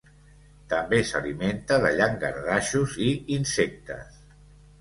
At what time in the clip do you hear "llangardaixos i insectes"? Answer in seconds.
1.99-4.21